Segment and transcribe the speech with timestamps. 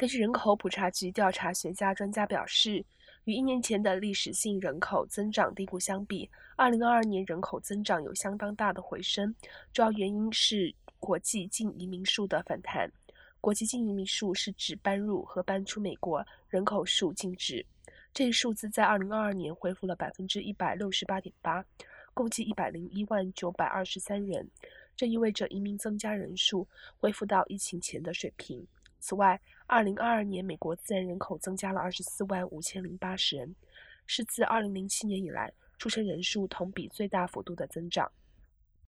[0.00, 2.82] 根据人口普查局调查学家专家表示，
[3.24, 6.26] 与一年前的历史性人口增长低谷相比
[6.56, 9.34] ，2022年人口增长有相当大的回升，
[9.74, 12.90] 主要原因是国际净移民数的反弹。
[13.42, 17.62] 国际净移民数是指搬入和搬出美国人口数净值，
[18.14, 21.62] 这一数字在2022年恢复了百分之一百六十八点八，
[22.14, 24.48] 共计一百零一万九百二十三人，
[24.96, 28.66] 这意味着移民增加人数恢复到疫情前的水平。
[29.00, 33.54] 此外，2022年美国自然人口增加了24万5千零八十人，
[34.06, 38.10] 是自2007年以来出生人数同比最大幅度的增长。